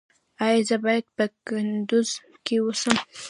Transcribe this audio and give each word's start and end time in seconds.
ایا 0.45 0.61
زه 0.69 0.75
باید 0.85 1.05
په 1.17 1.25
کندز 1.47 2.09
کې 2.45 2.55
اوسم؟ 2.63 2.97